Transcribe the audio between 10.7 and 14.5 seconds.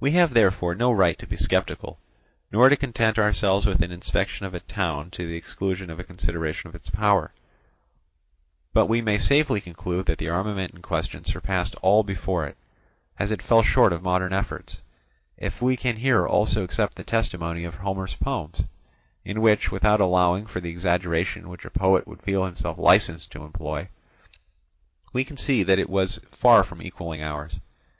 in question surpassed all before it, as it fell short of modern